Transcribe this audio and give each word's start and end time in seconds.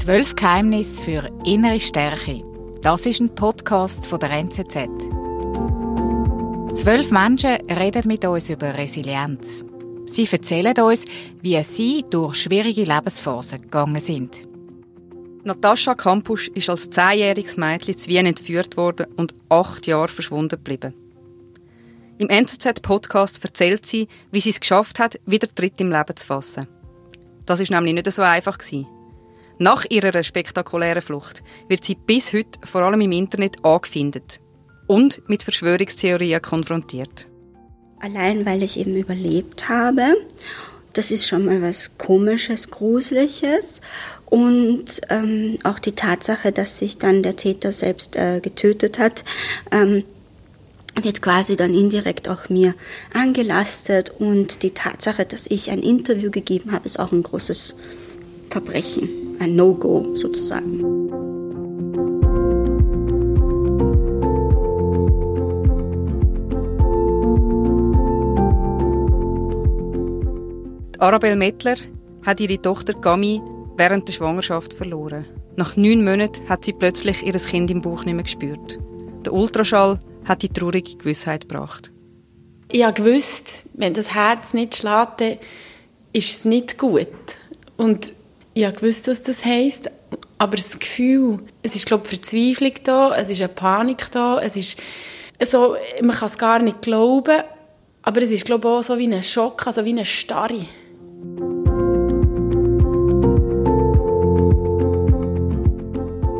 Zwölf 0.00 0.34
Geheimnisse 0.34 1.02
für 1.02 1.28
innere 1.44 1.78
Stärke. 1.78 2.42
Das 2.80 3.04
ist 3.04 3.20
ein 3.20 3.34
Podcast 3.34 4.06
von 4.06 4.18
der 4.18 4.30
NZZ. 4.30 4.88
Zwölf 6.72 7.10
Menschen 7.10 7.58
reden 7.68 8.04
mit 8.06 8.24
uns 8.24 8.48
über 8.48 8.72
Resilienz. 8.72 9.62
Sie 10.06 10.26
erzählen 10.26 10.74
uns, 10.78 11.04
wie 11.42 11.62
sie 11.62 12.06
durch 12.08 12.36
schwierige 12.36 12.84
Lebensphasen 12.84 13.60
gegangen 13.60 14.00
sind. 14.00 14.40
Natascha 15.44 15.94
Kampusch 15.94 16.48
ist 16.48 16.70
als 16.70 16.88
zehnjähriges 16.88 17.58
Mädchen 17.58 17.98
zu 17.98 18.08
Wien 18.08 18.24
entführt 18.24 18.78
worden 18.78 19.06
und 19.18 19.34
acht 19.50 19.86
Jahre 19.86 20.08
verschwunden 20.08 20.56
geblieben. 20.56 20.94
Im 22.16 22.30
NZZ-Podcast 22.30 23.44
erzählt 23.44 23.84
sie, 23.84 24.08
wie 24.32 24.40
sie 24.40 24.50
es 24.50 24.60
geschafft 24.60 24.98
hat, 24.98 25.20
wieder 25.26 25.54
Tritt 25.54 25.78
im 25.82 25.92
Leben 25.92 26.16
zu 26.16 26.26
fassen. 26.26 26.66
Das 27.44 27.60
ist 27.60 27.70
nämlich 27.70 27.92
nicht 27.92 28.10
so 28.10 28.22
einfach 28.22 28.56
gewesen. 28.56 28.86
Nach 29.62 29.84
ihrer 29.90 30.22
spektakulären 30.22 31.02
Flucht 31.02 31.42
wird 31.68 31.84
sie 31.84 31.94
bis 31.94 32.32
heute 32.32 32.58
vor 32.64 32.80
allem 32.80 33.02
im 33.02 33.12
Internet 33.12 33.62
angefindet 33.62 34.40
und 34.86 35.20
mit 35.28 35.42
Verschwörungstheorien 35.42 36.40
konfrontiert. 36.40 37.26
Allein 38.00 38.46
weil 38.46 38.62
ich 38.62 38.78
eben 38.78 38.96
überlebt 38.96 39.68
habe, 39.68 40.16
das 40.94 41.10
ist 41.10 41.28
schon 41.28 41.44
mal 41.44 41.60
was 41.60 41.98
Komisches, 41.98 42.70
Gruseliges. 42.70 43.82
Und 44.24 45.02
ähm, 45.10 45.58
auch 45.64 45.78
die 45.78 45.92
Tatsache, 45.92 46.52
dass 46.52 46.78
sich 46.78 46.96
dann 46.96 47.22
der 47.22 47.36
Täter 47.36 47.72
selbst 47.72 48.16
äh, 48.16 48.40
getötet 48.40 48.98
hat, 48.98 49.26
ähm, 49.70 50.04
wird 51.02 51.20
quasi 51.20 51.56
dann 51.56 51.74
indirekt 51.74 52.30
auch 52.30 52.48
mir 52.48 52.74
angelastet. 53.12 54.08
Und 54.08 54.62
die 54.62 54.70
Tatsache, 54.70 55.26
dass 55.26 55.46
ich 55.48 55.70
ein 55.70 55.82
Interview 55.82 56.30
gegeben 56.30 56.72
habe, 56.72 56.86
ist 56.86 56.98
auch 56.98 57.12
ein 57.12 57.22
großes 57.22 57.76
Verbrechen 58.48 59.19
ein 59.40 59.56
No-Go 59.56 60.14
sozusagen. 60.14 60.84
Arabelle 70.98 71.36
Mettler 71.36 71.76
hat 72.26 72.40
ihre 72.40 72.60
Tochter 72.60 72.92
Gami 72.92 73.40
während 73.76 74.06
der 74.06 74.12
Schwangerschaft 74.12 74.74
verloren. 74.74 75.24
Nach 75.56 75.74
neun 75.76 76.04
Monaten 76.04 76.46
hat 76.46 76.66
sie 76.66 76.74
plötzlich 76.74 77.22
ihr 77.22 77.32
Kind 77.32 77.70
im 77.70 77.80
Bauch 77.80 78.04
nicht 78.04 78.14
mehr 78.14 78.24
gespürt. 78.24 78.78
Der 79.24 79.32
Ultraschall 79.32 79.98
hat 80.26 80.42
die 80.42 80.50
traurige 80.50 80.96
Gewissheit 80.96 81.48
gebracht. 81.48 81.90
Ich 82.70 82.84
habe 82.84 83.02
gewusst, 83.02 83.68
wenn 83.72 83.94
das 83.94 84.14
Herz 84.14 84.52
nicht 84.52 84.76
schlägt, 84.76 85.40
ist 86.12 86.30
es 86.30 86.44
nicht 86.44 86.76
gut. 86.76 87.08
Und 87.78 88.12
ich 88.54 88.64
habe 88.64 88.76
gewusst, 88.76 89.08
was 89.08 89.22
das 89.22 89.44
heisst, 89.44 89.90
aber 90.38 90.56
das 90.56 90.78
Gefühl, 90.78 91.38
es 91.62 91.74
ist 91.74 91.86
glaube 91.86 92.04
ich, 92.04 92.10
Verzweiflung 92.10 92.74
da, 92.84 93.14
es 93.14 93.28
ist 93.28 93.40
eine 93.40 93.48
Panik 93.48 94.10
da, 94.10 94.40
es 94.40 94.56
ist 94.56 94.80
so, 95.48 95.76
man 96.02 96.16
kann 96.16 96.28
es 96.28 96.38
gar 96.38 96.58
nicht 96.58 96.82
glauben, 96.82 97.42
aber 98.02 98.22
es 98.22 98.30
ist 98.30 98.44
glaube 98.44 98.68
ich, 98.68 98.74
auch 98.74 98.82
so 98.82 98.98
wie 98.98 99.06
ein 99.06 99.22
Schock, 99.22 99.66
also 99.66 99.84
wie 99.84 99.90
eine 99.90 100.04
Starre. 100.04 100.66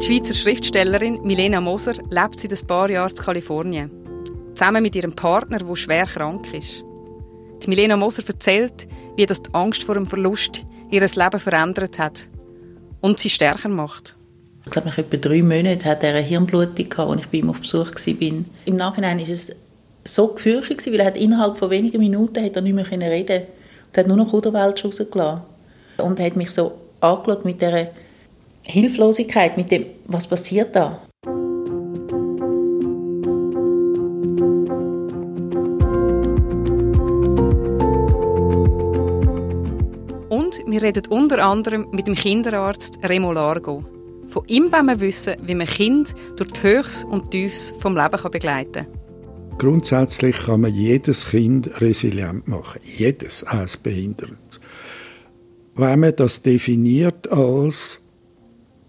Die 0.00 0.04
Schweizer 0.04 0.34
Schriftstellerin 0.34 1.20
Milena 1.22 1.62
Moser 1.62 1.94
lebt 2.10 2.38
seit 2.38 2.52
ein 2.52 2.66
paar 2.66 2.90
Jahren 2.90 3.10
in 3.10 3.16
Kalifornien. 3.16 3.90
Zusammen 4.54 4.82
mit 4.82 4.94
ihrem 4.94 5.16
Partner, 5.16 5.58
der 5.58 5.76
schwer 5.76 6.04
krank 6.04 6.52
ist. 6.52 6.84
Die 7.62 7.68
Milena 7.68 7.96
Moser 7.96 8.22
erzählt, 8.26 8.86
wie 9.16 9.26
das 9.26 9.42
die 9.42 9.54
Angst 9.54 9.84
vor 9.84 9.94
dem 9.94 10.06
Verlust 10.06 10.64
ihr 10.90 11.00
Leben 11.00 11.40
verändert 11.40 11.98
hat 11.98 12.28
und 13.00 13.18
sie 13.18 13.30
stärker 13.30 13.68
macht. 13.68 14.16
Ich 14.64 14.70
glaube, 14.70 14.88
nach 14.88 14.98
etwa 14.98 15.16
drei 15.16 15.42
Monaten 15.42 15.84
hatte 15.84 16.06
er 16.06 16.14
eine 16.14 16.26
Hirnblutung, 16.26 16.92
als 16.96 17.20
ich 17.20 17.28
bei 17.28 17.38
ihm 17.38 17.50
auf 17.50 17.60
Besuch 17.60 17.92
war. 17.94 18.44
Im 18.64 18.76
Nachhinein 18.76 19.18
war 19.18 19.28
es 19.28 19.52
so 20.04 20.28
gefürchtet, 20.28 20.86
weil 20.86 21.00
er 21.00 21.06
hat 21.06 21.16
innerhalb 21.16 21.58
von 21.58 21.70
wenigen 21.70 21.98
Minuten 21.98 22.42
hat 22.42 22.56
er 22.56 22.62
nicht 22.62 22.74
mehr 22.74 22.90
reden 22.90 23.26
konnte. 23.26 23.46
Er 23.92 24.00
hat 24.00 24.06
nur 24.08 24.16
noch 24.16 24.32
Unterwelt 24.32 24.84
rausgelassen. 24.84 25.42
Und 25.98 26.18
er 26.18 26.26
hat 26.26 26.36
mich 26.36 26.50
so 26.50 26.72
angeschaut 27.00 27.44
mit 27.44 27.60
dieser 27.60 27.88
Hilflosigkeit, 28.62 29.56
mit 29.56 29.70
dem, 29.70 29.86
was 30.06 30.26
passiert 30.26 30.74
da? 30.74 31.00
Wir 40.74 40.82
reden 40.82 41.04
unter 41.08 41.38
anderem 41.46 41.86
mit 41.92 42.08
dem 42.08 42.16
Kinderarzt 42.16 42.98
Remo 43.04 43.30
Largo. 43.30 43.84
Von 44.26 44.42
ihm 44.48 44.72
wollen 44.72 44.86
wir 44.86 44.98
wissen, 44.98 45.36
wie 45.46 45.54
man 45.54 45.68
Kind 45.68 46.16
durch 46.34 46.50
die 46.50 46.62
Höchst 46.64 47.04
und 47.04 47.30
Tiefs 47.30 47.72
vom 47.78 47.96
Leben 47.96 48.30
begleiten 48.32 48.84
kann. 48.84 49.56
Grundsätzlich 49.58 50.34
kann 50.46 50.62
man 50.62 50.74
jedes 50.74 51.30
Kind 51.30 51.80
resilient 51.80 52.48
machen. 52.48 52.80
Jedes, 52.82 53.44
als 53.44 53.76
behindert. 53.76 54.58
Wenn 55.76 56.00
man 56.00 56.16
das 56.16 56.42
definiert 56.42 57.30
als 57.30 58.00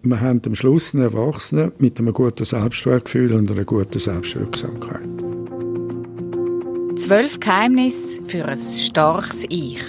wir 0.00 0.22
haben 0.22 0.40
am 0.46 0.54
Schluss 0.54 0.94
einen 0.94 1.02
Erwachsenen 1.02 1.72
mit 1.76 1.98
einem 1.98 2.14
guten 2.14 2.46
Selbstwertgefühl 2.46 3.34
und 3.34 3.50
einer 3.50 3.64
guten 3.64 3.98
Selbstwirksamkeit. 3.98 5.06
Zwölf 6.96 7.38
Geheimnisse 7.40 8.22
für 8.24 8.46
ein 8.46 8.56
starkes 8.56 9.44
Ich 9.50 9.82